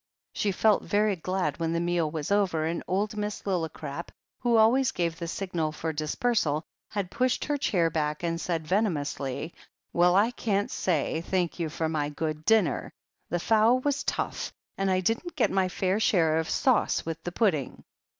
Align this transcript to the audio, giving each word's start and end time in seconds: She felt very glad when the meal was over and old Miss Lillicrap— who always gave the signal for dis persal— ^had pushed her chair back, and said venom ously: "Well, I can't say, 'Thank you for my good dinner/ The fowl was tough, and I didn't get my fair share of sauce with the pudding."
She 0.33 0.51
felt 0.51 0.81
very 0.81 1.15
glad 1.15 1.59
when 1.59 1.73
the 1.73 1.79
meal 1.79 2.09
was 2.09 2.31
over 2.31 2.65
and 2.65 2.81
old 2.87 3.15
Miss 3.15 3.43
Lillicrap— 3.43 4.09
who 4.39 4.57
always 4.57 4.89
gave 4.89 5.19
the 5.19 5.27
signal 5.27 5.71
for 5.71 5.93
dis 5.93 6.15
persal— 6.15 6.63
^had 6.95 7.11
pushed 7.11 7.45
her 7.45 7.55
chair 7.59 7.91
back, 7.91 8.23
and 8.23 8.41
said 8.41 8.65
venom 8.65 8.97
ously: 8.97 9.53
"Well, 9.93 10.15
I 10.15 10.31
can't 10.31 10.71
say, 10.71 11.21
'Thank 11.21 11.59
you 11.59 11.69
for 11.69 11.87
my 11.87 12.09
good 12.09 12.45
dinner/ 12.45 12.91
The 13.29 13.37
fowl 13.39 13.77
was 13.81 14.03
tough, 14.03 14.51
and 14.75 14.89
I 14.89 15.01
didn't 15.01 15.35
get 15.35 15.51
my 15.51 15.67
fair 15.69 15.99
share 15.99 16.39
of 16.39 16.49
sauce 16.49 17.05
with 17.05 17.21
the 17.21 17.31
pudding." 17.31 17.83